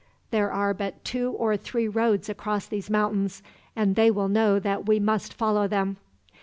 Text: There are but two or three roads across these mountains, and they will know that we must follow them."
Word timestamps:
There 0.31 0.51
are 0.51 0.73
but 0.73 1.05
two 1.05 1.29
or 1.33 1.55
three 1.55 1.87
roads 1.87 2.27
across 2.27 2.65
these 2.65 2.89
mountains, 2.89 3.43
and 3.75 3.95
they 3.95 4.09
will 4.09 4.29
know 4.29 4.57
that 4.57 4.87
we 4.87 4.99
must 4.99 5.31
follow 5.31 5.67
them." 5.67 5.97